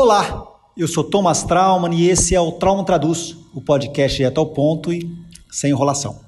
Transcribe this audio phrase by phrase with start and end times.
[0.00, 0.46] Olá,
[0.76, 4.92] eu sou Thomas Trauman e esse é o Trauma Traduz, o podcast direto ao ponto
[4.92, 5.10] e
[5.50, 6.20] sem enrolação.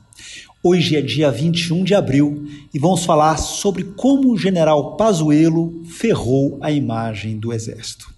[0.60, 6.58] Hoje é dia 21 de abril e vamos falar sobre como o general Pazuello ferrou
[6.60, 8.12] a imagem do exército.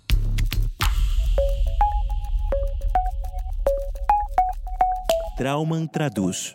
[5.36, 6.54] Trauman traduz.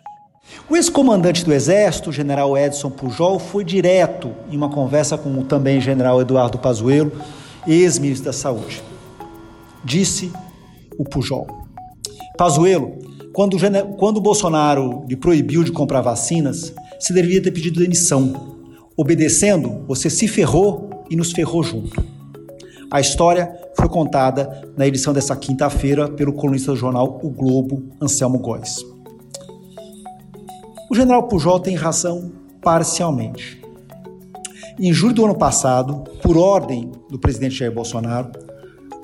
[0.68, 5.44] O ex-comandante do Exército, o general Edson Pujol, foi direto em uma conversa com o
[5.44, 7.12] também general Eduardo Pazuello,
[7.68, 8.82] ex-ministro da Saúde.
[9.84, 10.32] Disse
[10.98, 11.46] o Pujol.
[12.36, 12.98] Pazuello,
[13.32, 13.56] quando,
[13.96, 18.56] quando Bolsonaro lhe proibiu de comprar vacinas, se deveria ter pedido demissão.
[18.96, 22.04] Obedecendo, você se ferrou e nos ferrou junto.
[22.90, 28.38] A história foi contada na edição dessa quinta-feira pelo colunista do jornal O Globo, Anselmo
[28.38, 28.76] Góes.
[30.90, 33.57] O general Pujol tem razão parcialmente.
[34.80, 38.30] Em julho do ano passado, por ordem do presidente Jair Bolsonaro,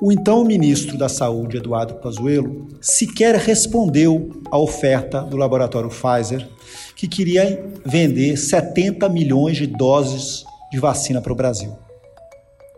[0.01, 6.47] o então ministro da Saúde, Eduardo Pazuello, sequer respondeu à oferta do laboratório Pfizer,
[6.95, 11.75] que queria vender 70 milhões de doses de vacina para o Brasil.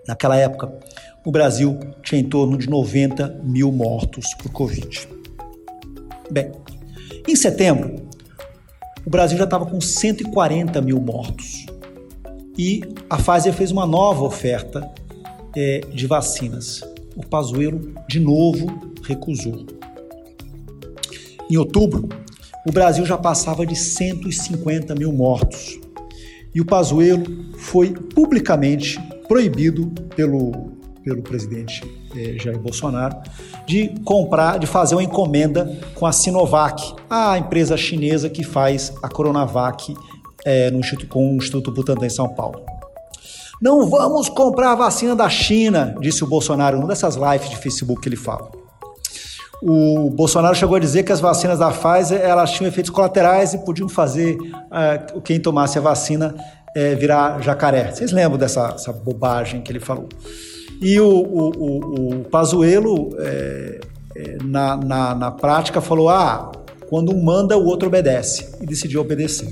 [0.08, 0.74] Naquela época,
[1.24, 5.08] o Brasil tinha em torno de 90 mil mortos por Covid.
[6.32, 6.52] Bem,
[7.28, 7.96] em setembro,
[9.06, 11.68] o Brasil já estava com 140 mil mortos.
[12.58, 14.90] E a Pfizer fez uma nova oferta
[15.56, 16.82] é, de vacinas.
[17.16, 19.66] O Pazuello, de novo, recusou.
[21.50, 22.10] Em outubro,
[22.66, 25.80] o Brasil já passava de 150 mil mortos.
[26.54, 31.82] E o Pazuello foi publicamente proibido pelo pelo presidente
[32.18, 33.16] eh, Jair Bolsonaro,
[33.66, 39.08] de comprar, de fazer uma encomenda com a Sinovac, a empresa chinesa que faz a
[39.08, 39.96] Coronavac
[40.48, 42.62] eh, no Instituto, com o Instituto Butantan em São Paulo.
[43.62, 48.02] Não vamos comprar a vacina da China, disse o Bolsonaro numa dessas lives de Facebook
[48.02, 48.50] que ele fala.
[49.62, 53.58] O Bolsonaro chegou a dizer que as vacinas da Pfizer elas tinham efeitos colaterais e
[53.58, 57.92] podiam fazer uh, quem tomasse a vacina uh, virar jacaré.
[57.92, 60.08] Vocês lembram dessa bobagem que ele falou?
[60.80, 63.80] E o, o, o, o Pazuello, é,
[64.16, 66.52] é, na, na, na prática, falou: ah,
[66.88, 68.56] quando um manda, o outro obedece.
[68.62, 69.50] E decidiu obedecer.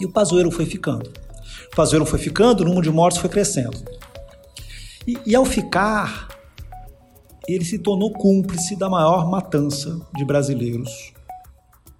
[0.00, 1.10] E o Pazuello foi ficando.
[1.72, 3.76] O Pazuello foi ficando, o número de mortos foi crescendo.
[5.06, 6.28] E, e ao ficar,
[7.46, 11.12] ele se tornou cúmplice da maior matança de brasileiros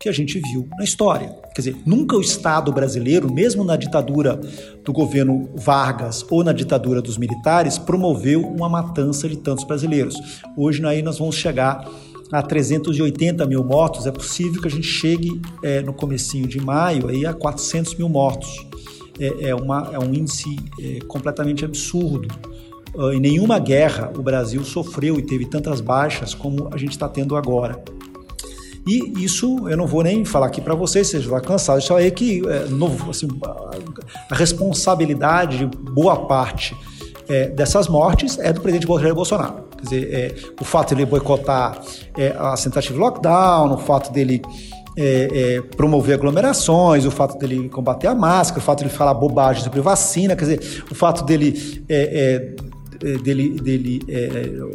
[0.01, 1.29] que a gente viu na história.
[1.55, 4.41] Quer dizer, nunca o Estado brasileiro, mesmo na ditadura
[4.83, 10.17] do governo Vargas ou na ditadura dos militares, promoveu uma matança de tantos brasileiros.
[10.57, 11.87] Hoje aí nós vamos chegar
[12.33, 14.07] a 380 mil mortos.
[14.07, 18.09] É possível que a gente chegue é, no comecinho de maio aí a 400 mil
[18.09, 18.67] mortos.
[19.19, 22.29] É, é, uma, é um índice é, completamente absurdo.
[22.95, 27.09] Uh, em nenhuma guerra o Brasil sofreu e teve tantas baixas como a gente está
[27.09, 27.81] tendo agora.
[28.87, 32.11] E isso eu não vou nem falar aqui para vocês, vocês vão cansar de saber
[32.13, 33.29] que é, novo, assim,
[34.29, 36.75] a responsabilidade de boa parte
[37.29, 39.70] é, dessas mortes é do presidente Bolsonaro.
[39.81, 41.81] Quer dizer, é, o fato de ele boicotar
[42.17, 44.43] é, a tentativa de lockdown, o fato dele
[44.97, 49.63] é, é, promover aglomerações, o fato dele combater a máscara, o fato dele falar bobagem
[49.63, 52.71] sobre vacina, quer dizer, o fato dele é, é
[53.19, 54.29] dele, dele é,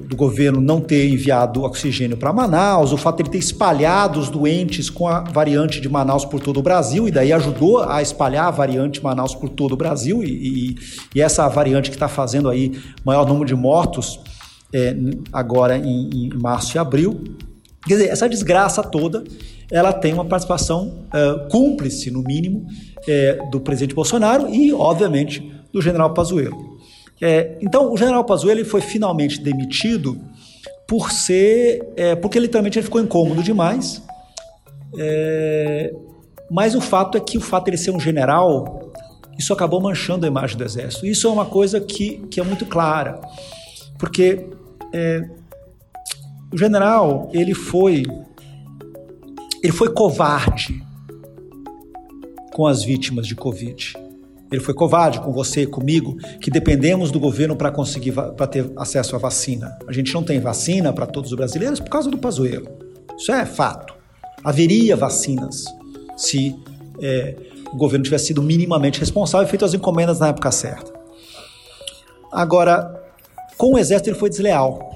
[0.07, 4.29] do governo não ter enviado oxigênio para Manaus, o fato de ele ter espalhado os
[4.29, 8.47] doentes com a variante de Manaus por todo o Brasil, e daí ajudou a espalhar
[8.47, 10.75] a variante Manaus por todo o Brasil, e, e,
[11.13, 12.71] e essa variante que está fazendo aí
[13.05, 14.19] maior número de mortos
[14.73, 14.95] é,
[15.31, 17.23] agora em, em, março e abril.
[17.87, 19.23] Quer dizer, essa desgraça toda,
[19.71, 22.65] ela tem uma participação é, cúmplice, no mínimo,
[23.51, 26.75] do presidente Bolsonaro e, obviamente, do general Pazuello.
[27.21, 30.19] É, então, o general Pazuello foi finalmente demitido
[30.87, 34.01] por ser, é, porque literalmente ele ficou incômodo demais.
[34.97, 35.93] É,
[36.49, 38.91] mas o fato é que o fato de ele ser um general,
[39.37, 41.05] isso acabou manchando a imagem do exército.
[41.05, 43.19] Isso é uma coisa que, que é muito clara,
[43.97, 44.47] porque
[44.93, 45.27] é,
[46.51, 48.03] o general ele foi
[49.63, 50.83] ele foi covarde
[52.53, 53.93] com as vítimas de Covid.
[54.51, 59.15] Ele foi covarde com você, comigo, que dependemos do governo para conseguir para ter acesso
[59.15, 59.77] à vacina.
[59.87, 62.67] A gente não tem vacina para todos os brasileiros por causa do Pazuello.
[63.17, 63.93] Isso é fato.
[64.43, 65.65] Haveria vacinas
[66.15, 66.55] se
[67.01, 67.35] é,
[67.73, 70.93] o governo tivesse sido minimamente responsável e feito as encomendas na época certa.
[72.31, 73.04] Agora,
[73.57, 74.95] com o exército ele foi desleal.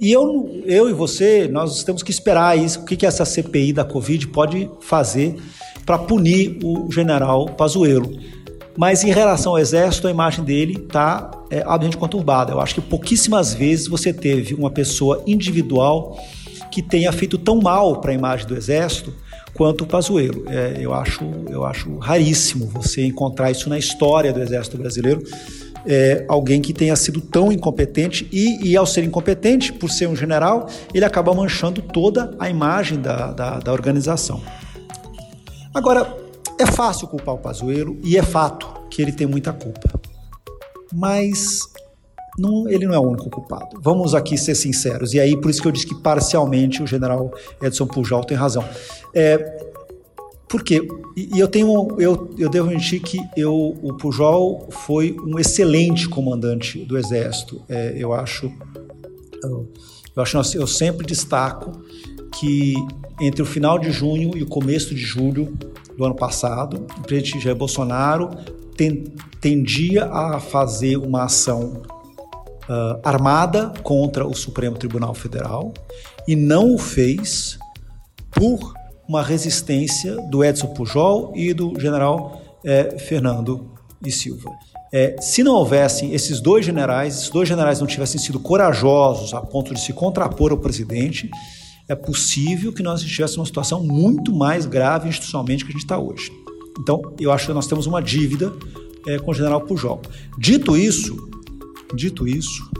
[0.00, 3.72] E eu, eu e você, nós temos que esperar isso, o que, que essa CPI
[3.72, 5.36] da Covid pode fazer
[5.86, 8.10] para punir o general Pazuello.
[8.76, 12.52] Mas em relação ao exército, a imagem dele está é, absolutamente conturbada.
[12.52, 16.18] Eu acho que pouquíssimas vezes você teve uma pessoa individual
[16.72, 19.14] que tenha feito tão mal para a imagem do exército
[19.54, 20.44] quanto o Pazuello.
[20.48, 25.22] É, eu, acho, eu acho raríssimo você encontrar isso na história do exército brasileiro.
[25.86, 30.16] É, alguém que tenha sido tão incompetente e, e, ao ser incompetente, por ser um
[30.16, 34.40] general, ele acaba manchando toda a imagem da, da, da organização.
[35.74, 36.16] Agora,
[36.58, 40.00] é fácil culpar o Pazuello e é fato que ele tem muita culpa.
[40.92, 41.60] Mas
[42.38, 43.80] não, ele não é o único culpado.
[43.80, 45.14] Vamos aqui ser sinceros.
[45.14, 47.32] E aí, por isso que eu disse que parcialmente o general
[47.62, 48.64] Edson Pujol tem razão.
[49.14, 49.73] É,
[50.54, 50.86] por quê?
[51.16, 56.84] E, eu tenho, eu, eu devo admitir que eu, o Pujol foi um excelente comandante
[56.84, 57.60] do Exército.
[57.68, 58.52] É, eu acho,
[59.42, 59.68] eu,
[60.14, 61.72] eu acho, eu sempre destaco
[62.38, 62.74] que
[63.20, 65.58] entre o final de junho e o começo de julho
[65.98, 68.30] do ano passado, o presidente Jair Bolsonaro
[69.40, 71.82] tendia a fazer uma ação
[72.68, 75.74] uh, armada contra o Supremo Tribunal Federal
[76.28, 77.58] e não o fez
[78.30, 83.70] por uma resistência do Edson Pujol e do general eh, Fernando
[84.04, 84.50] e Silva.
[84.92, 89.40] É, se não houvessem esses dois generais, esses dois generais não tivessem sido corajosos a
[89.40, 91.28] ponto de se contrapor ao presidente,
[91.88, 95.98] é possível que nós estivéssemos numa situação muito mais grave institucionalmente que a gente está
[95.98, 96.30] hoje.
[96.78, 98.52] Então, eu acho que nós temos uma dívida
[99.06, 100.00] é, com o general Pujol.
[100.38, 101.28] Dito isso,
[101.94, 102.70] dito isso,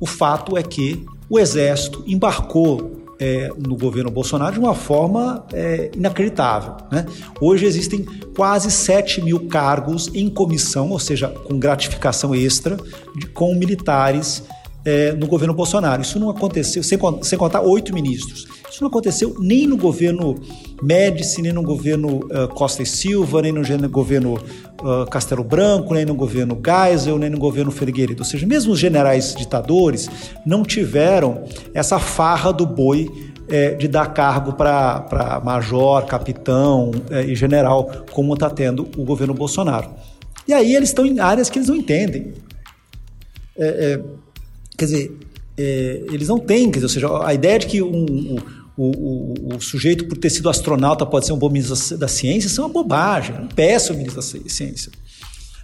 [0.00, 5.90] o fato é que o Exército embarcou é, no governo Bolsonaro de uma forma é,
[5.94, 6.76] inacreditável.
[6.90, 7.06] Né?
[7.40, 8.04] Hoje existem
[8.34, 12.76] quase 7 mil cargos em comissão, ou seja, com gratificação extra,
[13.16, 14.42] de, com militares
[14.84, 16.02] é, no governo Bolsonaro.
[16.02, 18.46] Isso não aconteceu, sem, sem contar oito ministros.
[18.76, 20.34] Isso não aconteceu nem no governo
[20.82, 26.04] Médici, nem no governo uh, Costa e Silva, nem no governo uh, Castelo Branco, nem
[26.04, 28.20] no governo Geisel, nem no governo Figueiredo.
[28.20, 30.10] Ou seja, mesmo os generais ditadores
[30.44, 33.10] não tiveram essa farra do boi
[33.48, 39.32] é, de dar cargo para major, capitão é, e general, como está tendo o governo
[39.32, 39.88] Bolsonaro.
[40.46, 42.34] E aí eles estão em áreas que eles não entendem.
[43.56, 44.00] É, é
[44.76, 45.18] Quer dizer,
[45.58, 48.36] é, eles não têm, quer dizer, ou seja, a ideia de que um,
[48.76, 52.46] o, o, o, sujeito, por ter sido astronauta, pode ser um bom ministro da ciência,
[52.46, 54.92] isso é uma bobagem, um péssimo ministro da ciência.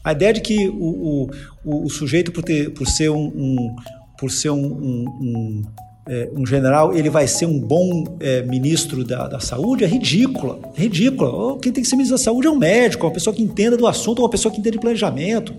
[0.02, 1.30] A ideia de que o,
[1.64, 3.76] o, sujeito, por, ter, por ser um, um
[4.18, 5.62] por ser um, um,
[6.08, 10.60] é, um, general, ele vai ser um bom é, ministro da, da saúde, é ridícula.
[10.74, 11.58] Ridícula.
[11.58, 13.86] Quem tem que ser ministro da saúde é um médico, uma pessoa que entenda do
[13.86, 15.54] assunto, uma pessoa que entende de planejamento.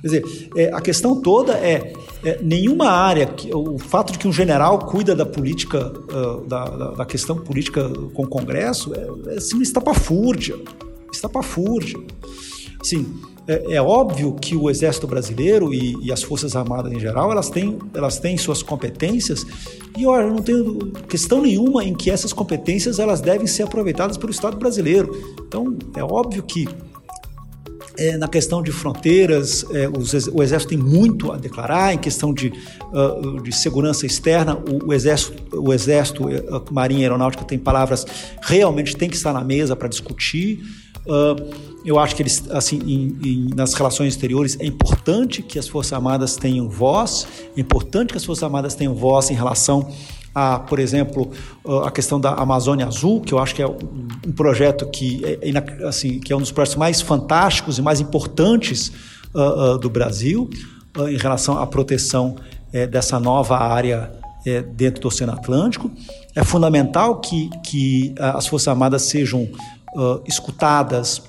[0.00, 1.92] Quer dizer, é, a questão toda é,
[2.24, 6.64] é, nenhuma área, que, o fato de que um general cuida da política, uh, da,
[6.64, 10.56] da, da, questão política com o Congresso, é, é assim, estapafúrdia.
[11.12, 11.98] Estapafúrdia.
[12.80, 13.06] Assim,
[13.48, 17.48] é, é, óbvio que o Exército Brasileiro e, e, as Forças Armadas em geral, elas
[17.48, 19.46] têm, elas têm suas competências
[19.96, 24.16] e olha, eu não tenho questão nenhuma em que essas competências elas devem ser aproveitadas
[24.16, 25.34] pelo Estado brasileiro.
[25.46, 26.68] Então, é óbvio que
[27.96, 31.94] é, na questão de fronteiras, é, os, o Exército tem muito a declarar.
[31.94, 32.52] Em questão de,
[32.92, 38.04] uh, de segurança externa, o, o, Exército, o Exército, a Marinha Aeronáutica tem palavras
[38.42, 40.60] realmente tem que estar na mesa para discutir.
[41.06, 45.68] Uh, eu acho que eles, assim, em, em, nas relações exteriores é importante que as
[45.68, 49.88] Forças Armadas tenham voz, é importante que as Forças Armadas tenham voz em relação
[50.38, 51.30] a, por exemplo,
[51.82, 56.20] a questão da Amazônia Azul, que eu acho que é um projeto que é, assim,
[56.20, 58.92] que é um dos projetos mais fantásticos e mais importantes
[59.34, 60.50] uh, uh, do Brasil
[60.98, 62.36] uh, em relação à proteção
[62.70, 64.12] eh, dessa nova área
[64.44, 65.90] eh, dentro do Oceano Atlântico.
[66.34, 69.48] É fundamental que, que as Forças Armadas sejam
[70.26, 71.22] escutadas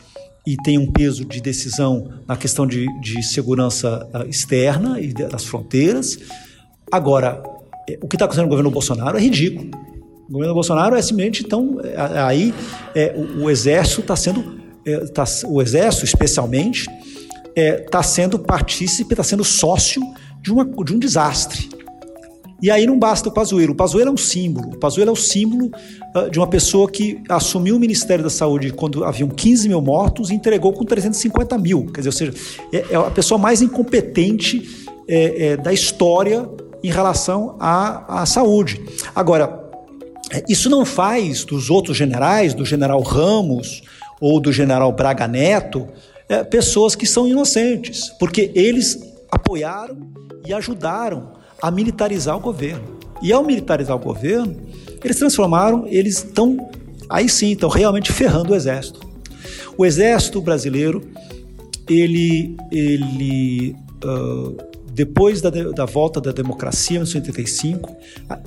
[0.46, 6.20] e tenham um peso de decisão na questão de, de segurança externa e das fronteiras.
[6.92, 7.57] Agora, é,
[8.02, 9.72] o que está acontecendo no governo Bolsonaro é ridículo.
[10.28, 12.54] O governo Bolsonaro é simplesmente, então, é, aí
[12.94, 16.90] é, o, o, exército está sendo, é, tá, o exército especialmente,
[17.56, 20.02] está é, sendo partícipe, está sendo sócio
[20.42, 21.70] de, uma, de um desastre.
[22.62, 23.74] E aí não basta o Pazuello.
[23.74, 24.70] O Pazuello é um símbolo.
[24.74, 25.70] O Pazuello é o símbolo
[26.16, 30.32] uh, de uma pessoa que assumiu o Ministério da Saúde quando haviam 15 mil mortos
[30.32, 31.86] e entregou com 350 mil.
[31.86, 32.34] Quer dizer, ou seja,
[32.74, 36.50] é, é a pessoa mais incompetente é, é, da história
[36.84, 38.82] em relação à, à saúde.
[39.16, 39.68] Agora,
[40.48, 43.84] isso não faz dos outros generais, do general Ramos
[44.20, 45.88] ou do general Braga Neto,
[46.28, 49.00] é, pessoas que são inocentes, porque eles
[49.32, 49.98] apoiaram
[50.46, 52.98] e ajudaram a militarizar o governo.
[53.22, 54.56] E ao militarizar o governo,
[55.04, 56.70] eles transformaram, eles estão,
[57.10, 59.00] aí sim, estão realmente ferrando o exército.
[59.78, 61.02] O exército brasileiro
[61.90, 64.58] ele, ele uh,
[64.98, 67.96] depois da, da, volta da democracia em 1985,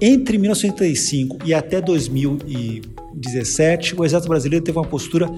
[0.00, 5.30] entre 1985 e até 2017, o Exército Brasileiro teve uma postura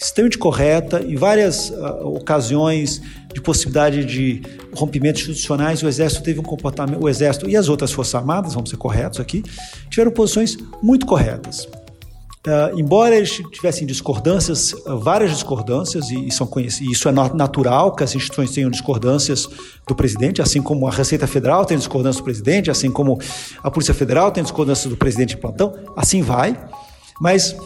[0.00, 3.02] extremamente correta, em várias uh, ocasiões
[3.34, 4.42] de possibilidade de
[4.72, 8.70] rompimentos institucionais, o Exército teve um comportamento, o Exército e as outras Forças Armadas, vamos
[8.70, 9.42] ser corretos aqui,
[9.90, 11.66] tiveram posições muito corretas.
[12.46, 17.94] Uh, embora eles tivessem discordâncias, uh, várias discordâncias, e, e são e isso é natural
[17.94, 19.48] que as instituições tenham discordâncias
[19.86, 23.18] do presidente, assim como a Receita Federal tem discordância do presidente, assim como
[23.62, 26.54] a Polícia Federal tem discordância do presidente em plantão, assim vai,
[27.18, 27.56] mas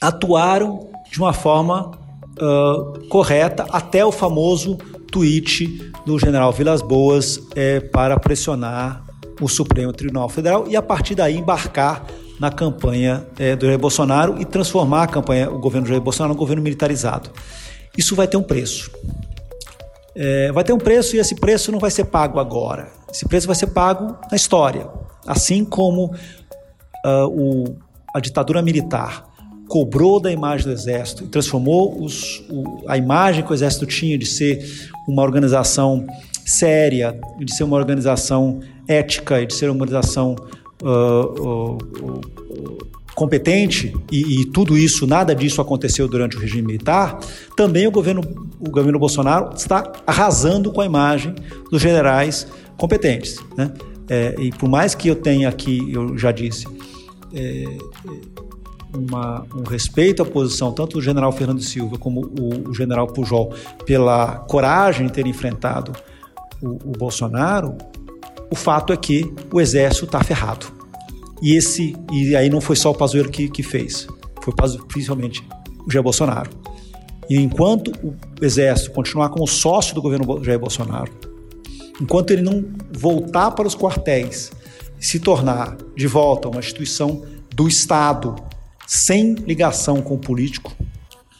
[0.00, 1.90] atuaram de uma forma
[2.40, 3.66] uh, correta.
[3.70, 4.78] Até o famoso
[5.12, 9.04] tweet do general Vilas Boas é, para pressionar
[9.38, 12.06] o Supremo Tribunal Federal e a partir daí embarcar
[12.38, 16.32] na campanha é, do Jair Bolsonaro e transformar a campanha, o governo do Jair Bolsonaro,
[16.32, 17.30] num governo militarizado.
[17.96, 18.90] Isso vai ter um preço.
[20.14, 22.88] É, vai ter um preço e esse preço não vai ser pago agora.
[23.12, 24.88] Esse preço vai ser pago na história.
[25.26, 26.06] Assim como
[27.04, 27.76] uh, o,
[28.14, 29.26] a ditadura militar
[29.68, 34.18] cobrou da imagem do Exército e transformou os, o, a imagem que o Exército tinha
[34.18, 36.06] de ser uma organização
[36.44, 40.34] séria, de ser uma organização ética e de ser uma organização
[40.82, 41.78] uh,
[43.14, 47.18] competente, e, e, tudo isso, nada disso aconteceu durante o regime militar,
[47.56, 48.22] também o governo,
[48.60, 51.34] o governo Bolsonaro está arrasando com a imagem
[51.70, 53.38] dos generais competentes.
[53.56, 53.72] Né?
[54.08, 56.66] É, e por mais que eu tenha aqui, eu já disse,
[57.34, 57.64] é,
[58.96, 63.52] uma, um respeito à posição tanto do general Fernando Silva como o, o general Pujol
[63.84, 65.92] pela coragem de ter enfrentado
[66.62, 67.76] o, o Bolsonaro,
[68.50, 70.66] o fato é que o exército está ferrado.
[71.40, 74.06] E esse e aí não foi só o Pazuello que, que fez,
[74.42, 74.52] foi
[74.88, 75.46] principalmente
[75.86, 76.50] o Jair Bolsonaro.
[77.28, 81.12] E enquanto o exército continuar como sócio do governo Jair Bolsonaro,
[82.00, 84.50] enquanto ele não voltar para os quartéis
[84.98, 87.22] se tornar de volta uma instituição
[87.54, 88.34] do Estado
[88.86, 90.74] sem ligação com o político,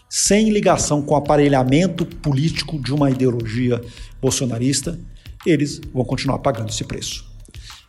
[0.09, 3.81] sem ligação com o aparelhamento político de uma ideologia
[4.21, 4.99] bolsonarista,
[5.51, 7.27] eles vão continuar pagando esse preço.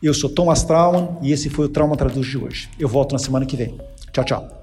[0.01, 2.69] Eu sou Thomas Trauman e esse foi o Trauma Traduz de hoje.
[2.79, 3.77] Eu volto na semana que vem.
[4.13, 4.58] Tchau, tchau.